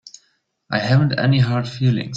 [0.71, 2.09] I haven't any hard feelings.